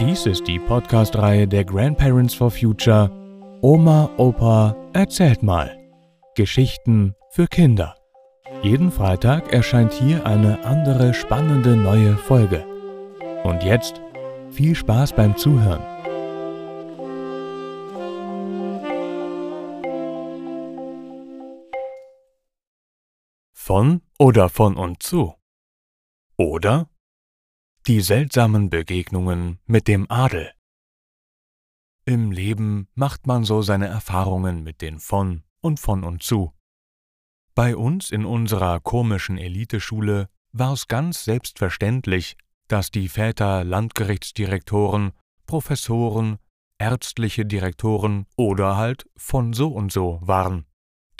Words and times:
Dies 0.00 0.26
ist 0.26 0.46
die 0.46 0.60
Podcast-Reihe 0.60 1.48
der 1.48 1.64
Grandparents 1.64 2.32
for 2.32 2.52
Future 2.52 3.10
Oma, 3.62 4.08
Opa, 4.16 4.76
erzählt 4.92 5.42
mal. 5.42 5.76
Geschichten 6.36 7.16
für 7.30 7.48
Kinder. 7.48 7.96
Jeden 8.62 8.92
Freitag 8.92 9.52
erscheint 9.52 9.92
hier 9.92 10.24
eine 10.24 10.64
andere 10.64 11.14
spannende 11.14 11.74
neue 11.74 12.16
Folge. 12.16 12.64
Und 13.42 13.64
jetzt 13.64 14.00
viel 14.50 14.76
Spaß 14.76 15.14
beim 15.14 15.36
Zuhören. 15.36 15.82
Von 23.52 24.02
oder 24.16 24.48
von 24.48 24.76
und 24.76 25.02
zu. 25.02 25.34
Oder 26.36 26.88
die 27.88 28.02
seltsamen 28.02 28.68
Begegnungen 28.68 29.60
mit 29.64 29.88
dem 29.88 30.10
Adel. 30.10 30.52
Im 32.04 32.30
Leben 32.30 32.86
macht 32.94 33.26
man 33.26 33.44
so 33.44 33.62
seine 33.62 33.86
Erfahrungen 33.86 34.62
mit 34.62 34.82
den 34.82 34.98
von 34.98 35.42
und 35.62 35.80
von 35.80 36.04
und 36.04 36.22
zu. 36.22 36.52
Bei 37.54 37.74
uns 37.74 38.10
in 38.10 38.26
unserer 38.26 38.80
komischen 38.80 39.38
Eliteschule 39.38 40.28
war 40.52 40.74
es 40.74 40.86
ganz 40.88 41.24
selbstverständlich, 41.24 42.36
dass 42.66 42.90
die 42.90 43.08
Väter 43.08 43.64
Landgerichtsdirektoren, 43.64 45.12
Professoren, 45.46 46.36
ärztliche 46.78 47.46
Direktoren 47.46 48.26
oder 48.36 48.76
halt 48.76 49.06
von 49.16 49.54
so 49.54 49.68
und 49.68 49.90
so 49.90 50.18
waren. 50.20 50.66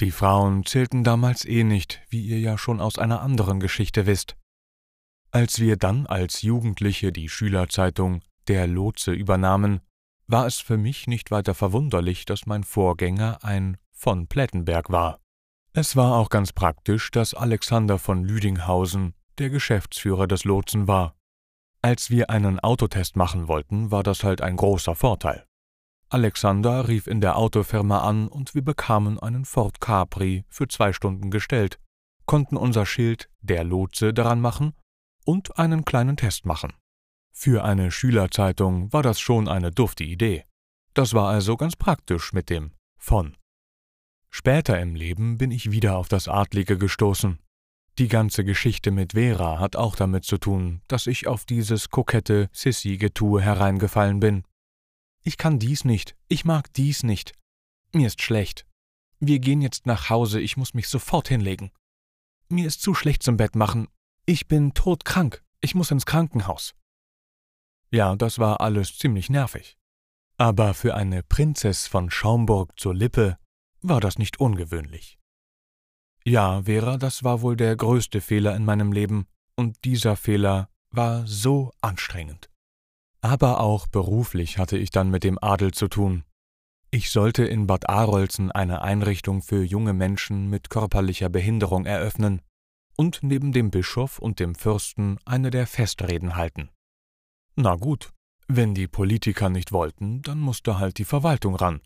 Die 0.00 0.10
Frauen 0.10 0.66
zählten 0.66 1.02
damals 1.02 1.46
eh 1.46 1.64
nicht, 1.64 2.02
wie 2.10 2.20
ihr 2.26 2.40
ja 2.40 2.58
schon 2.58 2.78
aus 2.82 2.98
einer 2.98 3.22
anderen 3.22 3.58
Geschichte 3.58 4.04
wisst. 4.04 4.37
Als 5.30 5.60
wir 5.60 5.76
dann 5.76 6.06
als 6.06 6.40
Jugendliche 6.40 7.12
die 7.12 7.28
Schülerzeitung 7.28 8.22
Der 8.48 8.66
Lotse 8.66 9.12
übernahmen, 9.12 9.80
war 10.26 10.46
es 10.46 10.56
für 10.56 10.78
mich 10.78 11.06
nicht 11.06 11.30
weiter 11.30 11.54
verwunderlich, 11.54 12.24
dass 12.24 12.46
mein 12.46 12.64
Vorgänger 12.64 13.44
ein 13.44 13.76
von 13.92 14.26
Plettenberg 14.26 14.90
war. 14.90 15.20
Es 15.74 15.96
war 15.96 16.16
auch 16.16 16.30
ganz 16.30 16.52
praktisch, 16.54 17.10
dass 17.10 17.34
Alexander 17.34 17.98
von 17.98 18.24
Lüdinghausen 18.24 19.14
der 19.36 19.50
Geschäftsführer 19.50 20.26
des 20.26 20.44
Lotsen 20.44 20.88
war. 20.88 21.14
Als 21.82 22.08
wir 22.08 22.30
einen 22.30 22.58
Autotest 22.58 23.16
machen 23.16 23.48
wollten, 23.48 23.90
war 23.90 24.02
das 24.02 24.24
halt 24.24 24.40
ein 24.40 24.56
großer 24.56 24.94
Vorteil. 24.94 25.44
Alexander 26.08 26.88
rief 26.88 27.06
in 27.06 27.20
der 27.20 27.36
Autofirma 27.36 28.00
an 28.00 28.28
und 28.28 28.54
wir 28.54 28.62
bekamen 28.62 29.18
einen 29.18 29.44
Ford 29.44 29.78
Capri 29.78 30.46
für 30.48 30.68
zwei 30.68 30.94
Stunden 30.94 31.30
gestellt, 31.30 31.78
konnten 32.24 32.56
unser 32.56 32.86
Schild 32.86 33.28
Der 33.42 33.62
Lotse 33.62 34.14
daran 34.14 34.40
machen 34.40 34.72
und 35.28 35.58
einen 35.58 35.84
kleinen 35.84 36.16
Test 36.16 36.46
machen. 36.46 36.72
Für 37.30 37.62
eine 37.62 37.90
Schülerzeitung 37.90 38.90
war 38.94 39.02
das 39.02 39.20
schon 39.20 39.46
eine 39.46 39.70
dufte 39.70 40.02
Idee. 40.02 40.46
Das 40.94 41.12
war 41.12 41.28
also 41.28 41.58
ganz 41.58 41.76
praktisch 41.76 42.32
mit 42.32 42.48
dem 42.48 42.72
von. 42.98 43.36
Später 44.30 44.80
im 44.80 44.94
Leben 44.94 45.36
bin 45.36 45.50
ich 45.50 45.70
wieder 45.70 45.98
auf 45.98 46.08
das 46.08 46.28
Adlige 46.28 46.78
gestoßen. 46.78 47.38
Die 47.98 48.08
ganze 48.08 48.42
Geschichte 48.42 48.90
mit 48.90 49.12
Vera 49.12 49.58
hat 49.58 49.76
auch 49.76 49.96
damit 49.96 50.24
zu 50.24 50.38
tun, 50.38 50.80
dass 50.88 51.06
ich 51.06 51.26
auf 51.26 51.44
dieses 51.44 51.90
kokette 51.90 52.48
Sissy-Getue 52.52 53.42
hereingefallen 53.42 54.20
bin. 54.20 54.44
Ich 55.24 55.36
kann 55.36 55.58
dies 55.58 55.84
nicht, 55.84 56.16
ich 56.28 56.46
mag 56.46 56.72
dies 56.72 57.02
nicht. 57.02 57.34
Mir 57.92 58.06
ist 58.06 58.22
schlecht. 58.22 58.64
Wir 59.20 59.40
gehen 59.40 59.60
jetzt 59.60 59.84
nach 59.84 60.08
Hause, 60.08 60.40
ich 60.40 60.56
muss 60.56 60.72
mich 60.72 60.88
sofort 60.88 61.28
hinlegen. 61.28 61.70
Mir 62.48 62.66
ist 62.66 62.80
zu 62.80 62.94
schlecht 62.94 63.22
zum 63.22 63.36
Bett 63.36 63.56
machen, 63.56 63.88
ich 64.28 64.46
bin 64.46 64.74
todkrank, 64.74 65.42
ich 65.62 65.74
muss 65.74 65.90
ins 65.90 66.04
Krankenhaus. 66.04 66.74
Ja, 67.90 68.14
das 68.14 68.38
war 68.38 68.60
alles 68.60 68.98
ziemlich 68.98 69.30
nervig. 69.30 69.78
Aber 70.36 70.74
für 70.74 70.94
eine 70.94 71.22
Prinzess 71.22 71.86
von 71.86 72.10
Schaumburg 72.10 72.78
zur 72.78 72.94
Lippe 72.94 73.38
war 73.80 74.00
das 74.00 74.18
nicht 74.18 74.38
ungewöhnlich. 74.38 75.18
Ja, 76.24 76.64
Vera, 76.64 76.98
das 76.98 77.24
war 77.24 77.40
wohl 77.40 77.56
der 77.56 77.74
größte 77.74 78.20
Fehler 78.20 78.54
in 78.54 78.66
meinem 78.66 78.92
Leben, 78.92 79.26
und 79.56 79.82
dieser 79.86 80.14
Fehler 80.14 80.68
war 80.90 81.26
so 81.26 81.72
anstrengend. 81.80 82.50
Aber 83.22 83.60
auch 83.60 83.86
beruflich 83.86 84.58
hatte 84.58 84.76
ich 84.76 84.90
dann 84.90 85.08
mit 85.10 85.24
dem 85.24 85.38
Adel 85.42 85.72
zu 85.72 85.88
tun. 85.88 86.24
Ich 86.90 87.10
sollte 87.10 87.46
in 87.46 87.66
Bad 87.66 87.88
Arolsen 87.88 88.52
eine 88.52 88.82
Einrichtung 88.82 89.40
für 89.40 89.64
junge 89.64 89.94
Menschen 89.94 90.50
mit 90.50 90.68
körperlicher 90.68 91.30
Behinderung 91.30 91.86
eröffnen, 91.86 92.42
und 92.98 93.20
neben 93.22 93.52
dem 93.52 93.70
Bischof 93.70 94.18
und 94.18 94.40
dem 94.40 94.54
Fürsten 94.54 95.18
eine 95.24 95.50
der 95.50 95.66
Festreden 95.66 96.34
halten. 96.34 96.68
Na 97.54 97.76
gut, 97.76 98.12
wenn 98.48 98.74
die 98.74 98.88
Politiker 98.88 99.48
nicht 99.48 99.72
wollten, 99.72 100.20
dann 100.22 100.40
musste 100.40 100.78
halt 100.78 100.98
die 100.98 101.04
Verwaltung 101.04 101.54
ran, 101.54 101.80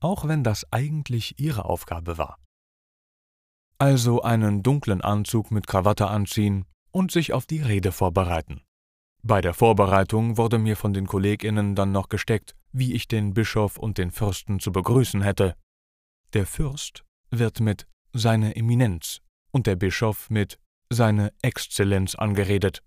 auch 0.00 0.28
wenn 0.28 0.44
das 0.44 0.70
eigentlich 0.70 1.40
ihre 1.40 1.64
Aufgabe 1.64 2.18
war. 2.18 2.36
Also 3.78 4.20
einen 4.20 4.62
dunklen 4.62 5.00
Anzug 5.00 5.50
mit 5.50 5.66
Krawatte 5.66 6.08
anziehen 6.08 6.66
und 6.90 7.10
sich 7.10 7.32
auf 7.32 7.46
die 7.46 7.62
Rede 7.62 7.90
vorbereiten. 7.90 8.60
Bei 9.22 9.40
der 9.40 9.54
Vorbereitung 9.54 10.36
wurde 10.36 10.58
mir 10.58 10.76
von 10.76 10.92
den 10.92 11.06
Kolleginnen 11.06 11.74
dann 11.74 11.92
noch 11.92 12.10
gesteckt, 12.10 12.54
wie 12.72 12.92
ich 12.92 13.08
den 13.08 13.32
Bischof 13.32 13.78
und 13.78 13.96
den 13.96 14.10
Fürsten 14.10 14.60
zu 14.60 14.72
begrüßen 14.72 15.22
hätte. 15.22 15.56
Der 16.34 16.46
Fürst 16.46 17.04
wird 17.30 17.60
mit 17.60 17.86
Seine 18.12 18.56
Eminenz 18.56 19.22
und 19.52 19.66
der 19.66 19.76
Bischof 19.76 20.30
mit 20.30 20.58
Seine 20.92 21.32
Exzellenz 21.42 22.14
angeredet. 22.16 22.82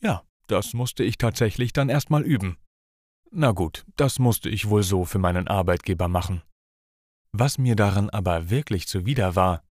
Ja, 0.00 0.24
das 0.48 0.74
musste 0.74 1.04
ich 1.04 1.18
tatsächlich 1.18 1.72
dann 1.72 1.88
erstmal 1.88 2.22
üben. 2.22 2.58
Na 3.30 3.52
gut, 3.52 3.84
das 3.96 4.18
musste 4.18 4.48
ich 4.48 4.68
wohl 4.68 4.82
so 4.82 5.04
für 5.04 5.18
meinen 5.18 5.46
Arbeitgeber 5.46 6.08
machen. 6.08 6.42
Was 7.32 7.58
mir 7.58 7.76
daran 7.76 8.10
aber 8.10 8.50
wirklich 8.50 8.88
zuwider 8.88 9.36
war, 9.36 9.62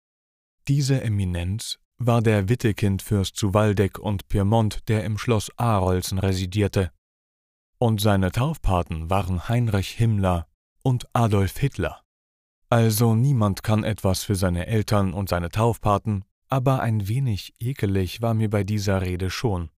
diese 0.68 1.02
Eminenz 1.02 1.80
war 1.98 2.22
der 2.22 2.48
Wittekindfürst 2.50 3.36
zu 3.36 3.54
Waldeck 3.54 3.98
und 3.98 4.28
Piemont, 4.28 4.88
der 4.88 5.04
im 5.04 5.18
Schloss 5.18 5.52
Arolsen 5.58 6.20
residierte. 6.20 6.92
Und 7.80 8.02
seine 8.02 8.32
Taufpaten 8.32 9.10
waren 9.10 9.50
Heinrich 9.50 9.90
Himmler 9.92 10.48
und 10.84 11.08
Adolf 11.14 11.58
Hitler. 11.58 12.04
Also 12.70 13.16
niemand 13.16 13.64
kann 13.64 13.84
etwas 13.84 14.24
für 14.24 14.36
seine 14.36 14.68
Eltern 14.68 15.14
und 15.14 15.30
seine 15.30 15.50
Taufpaten, 15.50 16.26
aber 16.50 16.82
ein 16.82 17.08
wenig 17.08 17.54
ekelig 17.60 18.22
war 18.22 18.34
mir 18.34 18.50
bei 18.50 18.64
dieser 18.64 19.02
Rede 19.02 19.30
schon. 19.30 19.70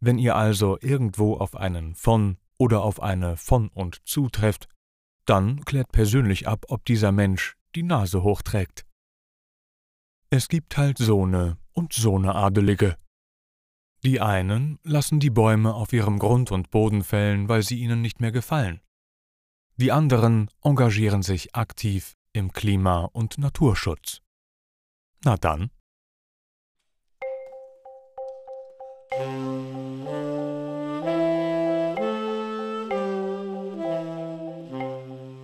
Wenn 0.00 0.18
ihr 0.18 0.36
also 0.36 0.78
irgendwo 0.80 1.36
auf 1.36 1.54
einen 1.54 1.94
von 1.94 2.38
oder 2.58 2.82
auf 2.82 3.02
eine 3.02 3.36
von 3.36 3.68
und 3.68 4.06
zutrefft, 4.06 4.68
dann 5.26 5.64
klärt 5.64 5.92
persönlich 5.92 6.48
ab, 6.48 6.66
ob 6.68 6.84
dieser 6.84 7.12
Mensch 7.12 7.56
die 7.74 7.82
Nase 7.82 8.22
hochträgt. 8.22 8.86
Es 10.30 10.48
gibt 10.48 10.76
halt 10.76 10.98
Sohne 10.98 11.58
und 11.72 11.92
Sohne 11.92 12.34
Adelige. 12.34 12.96
Die 14.02 14.20
einen 14.20 14.78
lassen 14.82 15.20
die 15.20 15.30
Bäume 15.30 15.74
auf 15.74 15.92
ihrem 15.92 16.18
Grund 16.18 16.52
und 16.52 16.70
Boden 16.70 17.02
fällen, 17.02 17.48
weil 17.48 17.62
sie 17.62 17.78
ihnen 17.78 18.02
nicht 18.02 18.20
mehr 18.20 18.32
gefallen. 18.32 18.80
Die 19.76 19.90
anderen 19.90 20.48
engagieren 20.62 21.22
sich 21.22 21.54
aktiv 21.56 22.14
im 22.32 22.52
Klima- 22.52 23.08
und 23.12 23.38
Naturschutz. 23.38 24.20
Na 25.24 25.36
dann. 25.36 25.70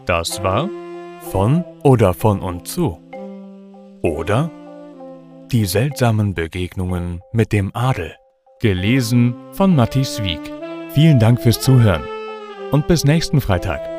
Das 0.07 0.43
war 0.43 0.69
von 1.33 1.65
oder 1.83 2.15
von 2.15 2.41
und 2.41 2.69
zu. 2.69 3.01
Oder 4.03 4.51
die 5.51 5.65
seltsamen 5.65 6.35
Begegnungen 6.35 7.21
mit 7.33 7.53
dem 7.53 7.75
Adel. 7.75 8.15
Gelesen 8.61 9.35
von 9.53 9.75
Matthias 9.75 10.23
Wieck. 10.23 10.41
Vielen 10.91 11.19
Dank 11.19 11.41
fürs 11.41 11.61
Zuhören 11.61 12.05
und 12.71 12.87
bis 12.87 13.05
nächsten 13.05 13.41
Freitag. 13.41 13.90